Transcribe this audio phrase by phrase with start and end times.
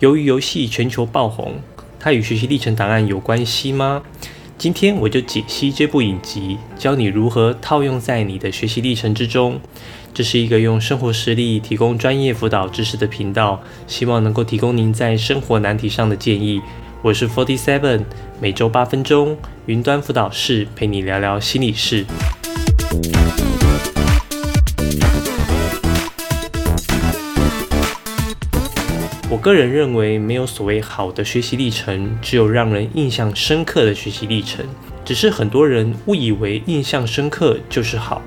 [0.00, 1.54] 由于游戏全球爆红，
[1.98, 4.00] 它与学习历程档案有关系吗？
[4.56, 9.58] 今天我就解析这部影集，教你如何套用在你的学习历程之中。
[10.14, 16.62] 这是一个用生活实例提供专业辅导知识的频道，希望能够提供您在生活难题上的建议。
[17.02, 18.04] 我是 Forty Seven，
[18.40, 19.36] 每周八分钟
[19.66, 22.06] 云端辅导室陪你聊聊心理事。
[29.30, 34.64] 我个人认为，没有所谓好的学习历程，只有让人印象深刻的学习历程。
[35.04, 38.22] 只是很多人误以为印象深刻就是好，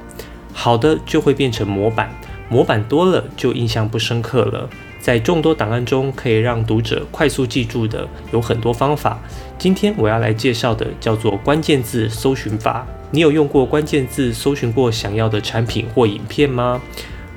[0.54, 2.12] 好的就会变成模板，
[2.50, 4.70] 模板多了就印象不深刻了。
[5.00, 9.20] 在众多档案中，可以让读者快速记住的有很多方法。
[9.58, 12.86] 今天我要来介绍的叫做关键字搜寻法。
[13.10, 16.80] 你有用过关键字搜寻过想要的产品或影片吗？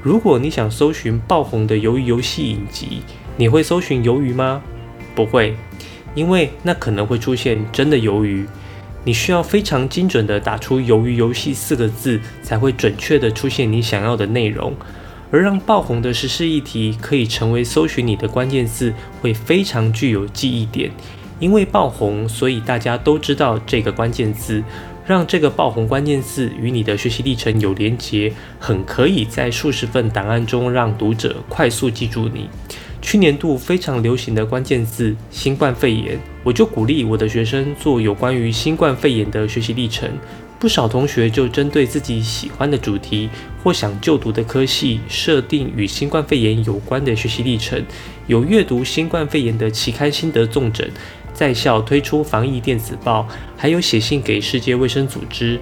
[0.04, 3.00] 如果你想搜寻爆红的鱿鱼游戏影集，
[3.38, 4.60] 你会搜寻鱿鱼吗？
[5.14, 5.56] 不会，
[6.14, 8.46] 因为那可能会出现真的鱿鱼。
[9.02, 14.74] 你需要非常精准地打出“鱿鱼游戏”四个字，才会准确地出现你想要的内容。
[15.30, 20.90] 而让爆红的时事议题可以成为搜寻你的关键字，会非常具有记忆点。
[21.44, 24.64] 因为爆红，所以大家都知道这个关键字。
[25.06, 32.48] 让这个爆红关键字与你的学习历程有连结，很可以在数十份档案中让读者快速记住你。
[33.02, 40.10] 去年度非常流行的关键字“新冠肺炎”，我就鼓励我的学生做有关于新冠肺炎的学习历程。
[40.58, 43.28] 不少同学就针对自己喜欢的主题
[43.62, 47.84] 或想就读的科系，设定与新冠肺炎有关的学习历程，
[48.28, 50.90] 有阅读新冠肺炎的期刊心得纵诊，
[51.34, 55.60] 在校推出防疫电子报，还有写信给世界卫生组织。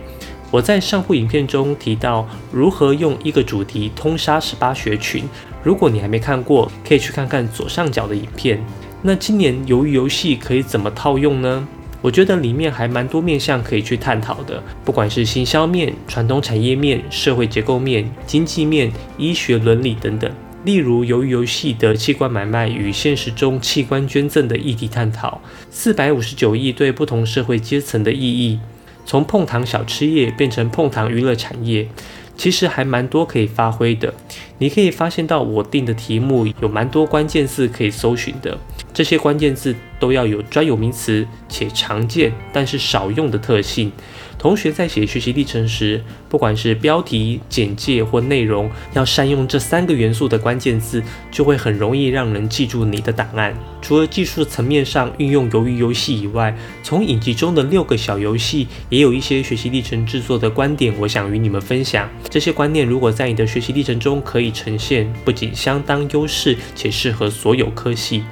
[0.51, 5.25] 我在上部影片中提到如何用一个主题通杀十八学群。
[5.63, 8.63] 如果你还没看过，可以去看看左上角的影片。
[9.01, 11.67] 那今年鱿鱼游戏可以怎么套用呢？
[12.03, 20.31] 我觉得里面还蛮多面向可以去探讨的，不管是行销面、传统产业面、社会结构面、经济面、医学伦理等等。
[20.65, 25.41] 例如由于游戏的器官买卖与现实中器官捐赠的议题探讨，
[25.71, 28.61] 四百五十九亿对不同社会阶层的意义。
[29.05, 31.89] 从碰糖小吃业变成碰糖娱乐产业，
[32.37, 34.15] 其实还蛮多可以发挥的。
[34.59, 38.57] 你可以发现到我定的题目有蛮多关键字可以搜寻的，
[38.95, 43.91] 这些关键字都要有专有名词且常见但是少用的特性。
[44.39, 53.55] 同学在写学习历程时，不管是标题、简介或内容，要善用这三个元素的关键字，就会很容易让人记住你的档案。
[53.81, 62.11] 除了技术层面上运用鱿鱼游戏以外，从影集中的六个小游戏，也有一些学习历程制作的观点，我想与你们分享。
[62.29, 68.25] 这些观念如果在你的学习历程中可以呈现，不仅相当优势，且适合所有科系。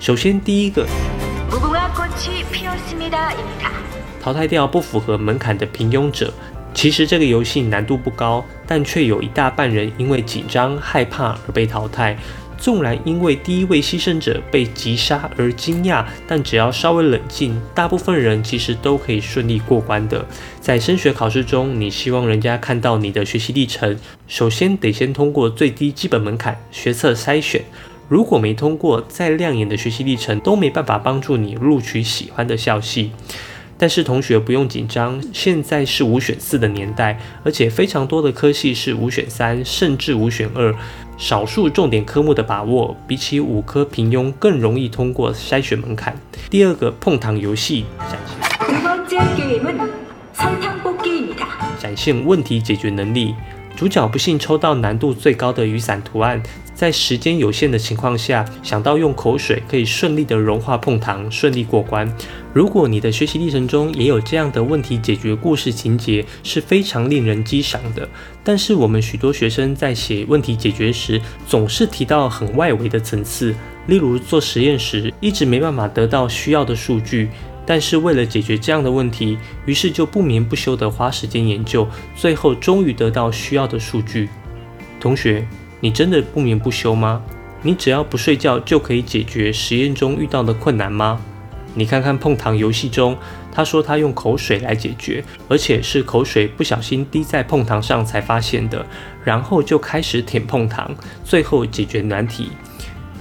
[0.00, 0.86] 首先，第一个。
[4.22, 6.32] 淘汰掉不符合门槛的平庸者。
[6.72, 12.16] 其实这个游戏难度不高，但却有一大半人因为紧张害怕而被淘汰。
[12.56, 20.24] 纵然因为第一位牺牲者被击杀而惊讶，但只要稍微冷静，大部分人其实都可以顺利过关的。
[20.62, 27.62] 在升学考试中，你希望人家看到你的学习历程，首先得先通过最低基本门槛学测筛选。
[28.10, 33.12] 如果没通过，再亮眼的学习历程都没办法帮助你录取喜欢的校系。
[33.78, 40.74] 但是同学不用紧张，现在是五选四的年代，而且非常多的科系是五选三，甚至五选二。
[41.16, 46.16] 少数重点科目的把握，比起五科平庸更容易通过筛选门槛。
[46.50, 47.84] 第二个碰糖游戏，
[51.78, 53.36] 展现问题解决能力。
[53.76, 56.42] 主角不幸抽到难度最高的雨伞图案，
[56.80, 62.10] 在时间有限的情况下，想到用口水可以顺利的融化碰糖，顺利过关。
[62.54, 68.08] 如果你的学习历程中也有这样的问题解决故事情节，是非常令人激赏的。
[68.42, 73.54] 但是我们许多学生在写问题解决时，总是提到很外围的层次，
[73.86, 77.28] 例如做实验时一直没办法得到需要的数据。
[77.66, 84.30] 但是为了解决这样的问题，于是就不眠不休地花时间研究，最后终于得到需要的数据。
[84.98, 85.46] 同学，
[85.80, 87.22] 你真的不眠不休吗？
[87.62, 91.20] 你只要不睡觉就可以解决实验中遇到的困难吗？
[91.74, 93.16] 你看看碰糖游戏中，
[93.52, 98.84] 他说他用口水来解决，而且是口水不小心滴在碰糖上才发现的，
[99.24, 100.90] 然后就开始舔碰糖，
[101.24, 102.50] 最后解决难题。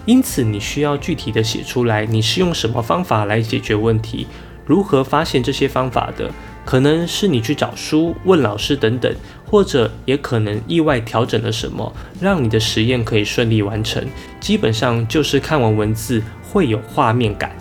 [0.05, 4.25] 因此，你需要具体的写出来，你是用什么方法来解决问题？
[4.65, 6.31] 如何发现这些方法的？
[6.69, 9.11] 可能是你去找书、问老师等等，
[9.43, 14.07] 或者也可能意外调整了什么，让你的实验可以顺利完成。
[14.39, 17.53] 基本上就是看完文字会有画面感。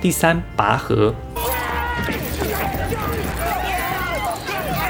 [0.00, 1.12] 第三，拔河。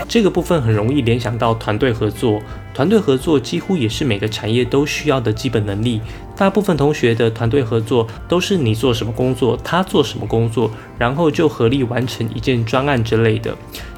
[0.06, 2.42] 这个部分很容易联想到团队合作，
[2.74, 6.00] 团队合作几乎也是每个产业都需要的基本能力。
[6.36, 13.56] 大部分同学的团队合作都是你做什么工作，他做什么工作，然后就合力完成一件专案之类的。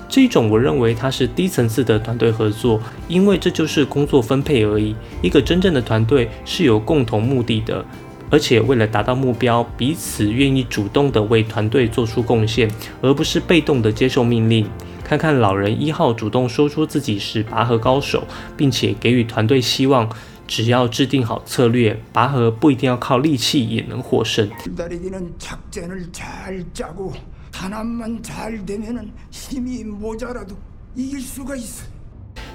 [0.09, 4.97] 这种我认为它是低层次的团队合作，因为这就是工作分配而已。
[5.23, 7.85] 一个真正的团队是有共同目的的，
[8.29, 12.69] 而且为了达到目标，彼此愿意主动的为团队做出贡献，
[13.01, 14.67] 而不是被动的接受命令。
[15.11, 18.23] 看看老人一号主动说出自己是拔河高手，
[18.57, 20.09] 并且给予团队希望，
[20.47, 24.49] 只要制定好策略，拔河不一定要靠力气也能获胜。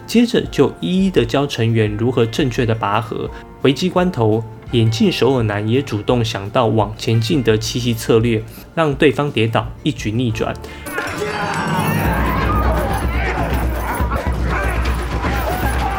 [0.08, 3.30] 接着就一一的教成员如何正确的拔河。
[3.64, 4.42] 危机关头，
[4.72, 8.42] 眼镜首尔男也主动想到往前进的奇袭策略，
[8.74, 10.56] 让对方跌倒，一举逆转。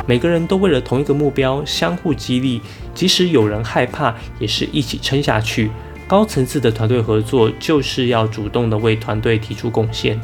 [0.07, 2.61] 每个人都为了同一个目标相互激励，
[2.95, 5.71] 即使有人害怕，也是一起撑下去。
[6.07, 10.21] 高层次的团队合作就是要主动的为团队提出贡献。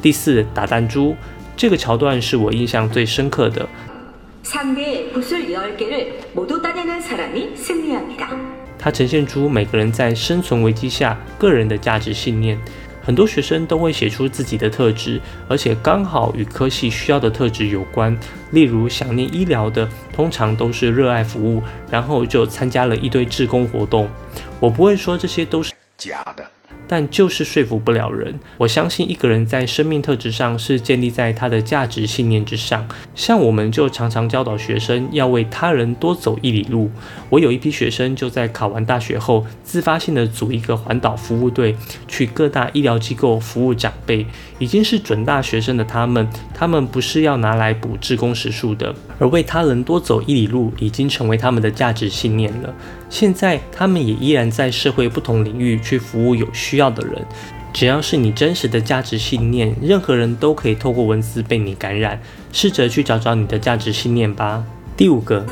[0.00, 1.14] 第四，打弹珠
[1.54, 3.68] 这个桥段是我印象最深刻的。
[8.78, 12.58] 它呈现出每个人在生存危机下个人的价值信念。
[13.02, 18.16] 很多学生都会写出自己的特质，而且刚好与科系需要的特质有关。
[18.52, 24.08] 例如，想念医疗的，通常都是热爱服务，然后就参加了一堆志工活动。
[24.60, 26.44] 我不会说这些都是假的。
[26.86, 28.38] 但就是说服不了人。
[28.58, 32.86] 我相信一个人在生命特质上是建立在他的价值信念之上。
[33.14, 36.90] 像我们就常常教导学生要为他人多走一里路。
[37.30, 41.74] 我有一批学生就在考完大学后，自发性的组一个环岛服务队，
[42.06, 44.26] 去各大医疗机构服务长辈。
[44.58, 52.72] 已经是准大学生的他们，他们不是要拿来补志工时数的，而为他人多走一里路，已经成为他们的价值信念了。
[53.10, 56.92] 现在他们也依然在社会不同领域去服务有需要。
[56.92, 57.24] 的人，
[57.72, 62.20] 只要是你真实的价值信念，任何人都可以透过文字被你感染。
[62.52, 64.62] 试着去找找你的价值信念吧。
[64.94, 65.42] 第五个，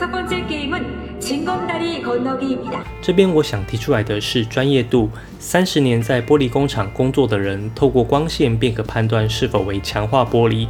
[3.01, 5.09] 这边我想提出来的是专业度。
[5.39, 10.67] 三十年在玻璃工厂工作的人，透过光线便可判断是否为强化玻璃。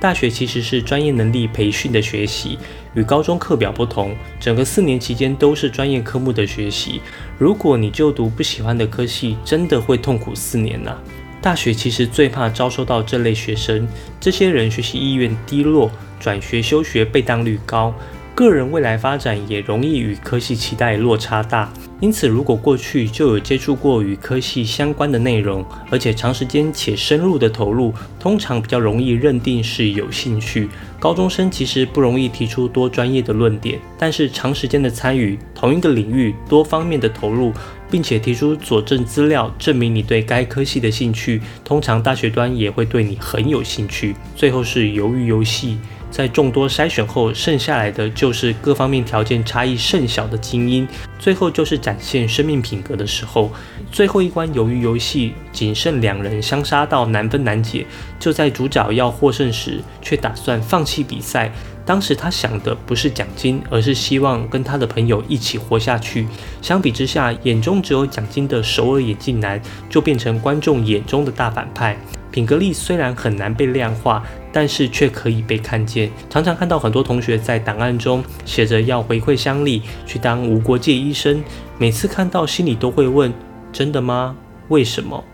[0.00, 2.58] 大学其实是专业能力培训的学习，
[2.94, 7.02] 与高中课表不同，整个四年期间都是专业科目的学习。
[7.36, 10.96] 如果你就读不喜欢的科系，真的会痛苦四年呐。
[11.42, 13.86] 大学其实最怕招收到这类学生，
[14.18, 17.94] 这些人学习意愿低落，转学休学被当率高。
[18.34, 21.70] 个人未来发展也容易与科系期待落差大，
[22.00, 30.68] 因此如果过去就有接触过与科系相关的内容，而且长时间且深入的投入，通常比较容易认定是有兴趣。
[30.98, 37.52] 高中生其实不容易提出多专业的论点，但是长时间的参与同一个领域多方面的投入，
[37.90, 44.14] 并且提出佐证资料证明你对该科系的兴趣，通常大学端也会对你很有兴趣。
[44.34, 45.76] 最后是鱿鱼游戏。
[46.10, 50.86] 在众多筛选后，剩下来的就是各方面条件差异甚小的精英。
[51.20, 53.50] 最后就是展现生命品格的时候。
[53.90, 57.84] 最后一关由于游戏仅剩两人相杀到难分难解，
[58.20, 61.50] 就在主角要获胜时，却打算放弃比赛。
[61.84, 66.28] 当时他想的不是奖金，而是希望跟他的朋友一起活下去。
[66.62, 71.96] 相比之下，眼中只有奖金的首尔眼镜男，就变成观众眼中的大反派。
[72.30, 74.22] 品格力虽然很难被量化，
[74.52, 76.10] 但是却可以被看见。
[76.28, 81.42] 常常看到很多同学在档案中写着要回馈乡里，去当无国界医生。
[81.78, 83.32] 每次看到，心里都会问：
[83.72, 84.36] 真的吗？
[84.68, 85.24] 为什么？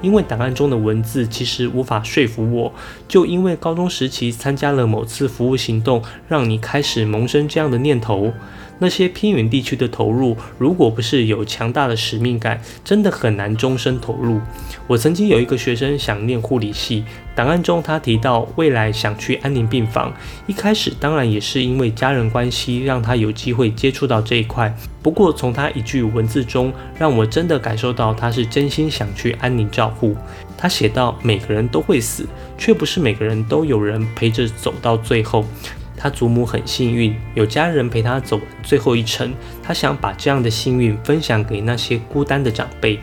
[0.00, 2.72] 因为档案中的文字其实无法说服我。
[3.08, 8.32] 就因为高中时期参加了某次服务行动，让你开始萌生这样的念头。
[8.78, 14.40] 那些偏远地区的投入，如果不是有强大的使命感，真的很难终身投入。
[14.86, 17.04] 我曾经有一个学生想念护理系，
[17.34, 20.12] 档案中他提到未来想去安宁病房。
[20.46, 24.74] 一开始当然也是因为家人关系让他有机会接触到这一块。
[25.02, 30.16] 不过从他一句文字中，让我真的感受到他是真心想去安宁照护。
[30.56, 32.26] 他写道：“每个人都会死，
[32.56, 35.44] 却不是每个人都有人陪着走到最后。”
[35.96, 39.32] 他祖母很幸运，有家人陪他走完最后一程。
[39.62, 42.98] 他想把这样的幸运分享给那些孤单的长辈。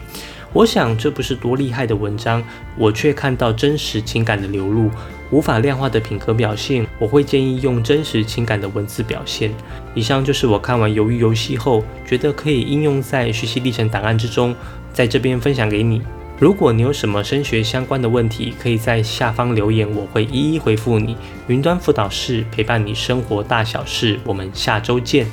[0.53, 2.43] 我想这不是多厉害的文章，
[2.77, 4.91] 我却看到真实情感的流露，
[5.29, 9.50] 无法量化的品格表现，我会建议用真实情感的文字表现。
[9.95, 14.53] 以上就是我看完《鱿鱼游戏》后觉得可以应用在学习历程档案之中，
[14.91, 16.01] 在这边分享给你。
[16.41, 21.15] 如果你有什么升学相关的问题，可以在下方留言，我会一一回复你。
[21.45, 25.27] 云端辅导室陪伴你生活大小事，我们下周见。